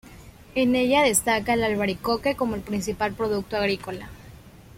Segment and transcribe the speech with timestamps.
[0.55, 4.09] En ella destaca el albaricoque como el principal producto agrícola.